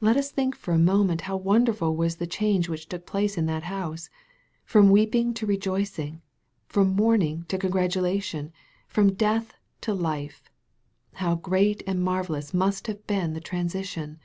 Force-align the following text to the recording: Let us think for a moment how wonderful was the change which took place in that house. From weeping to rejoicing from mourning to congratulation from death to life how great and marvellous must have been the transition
Let 0.00 0.16
us 0.16 0.32
think 0.32 0.56
for 0.56 0.74
a 0.74 0.76
moment 0.76 1.20
how 1.30 1.36
wonderful 1.36 1.94
was 1.94 2.16
the 2.16 2.26
change 2.26 2.68
which 2.68 2.88
took 2.88 3.06
place 3.06 3.38
in 3.38 3.46
that 3.46 3.62
house. 3.62 4.10
From 4.64 4.90
weeping 4.90 5.32
to 5.34 5.46
rejoicing 5.46 6.20
from 6.66 6.96
mourning 6.96 7.44
to 7.46 7.58
congratulation 7.58 8.52
from 8.88 9.14
death 9.14 9.54
to 9.82 9.94
life 9.94 10.50
how 11.12 11.36
great 11.36 11.84
and 11.86 12.02
marvellous 12.02 12.52
must 12.52 12.88
have 12.88 13.06
been 13.06 13.34
the 13.34 13.40
transition 13.40 14.18